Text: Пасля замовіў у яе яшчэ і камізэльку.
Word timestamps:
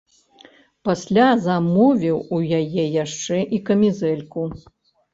Пасля 0.89 1.27
замовіў 1.43 2.17
у 2.39 2.41
яе 2.63 2.89
яшчэ 3.03 3.35
і 3.59 3.65
камізэльку. 3.71 4.53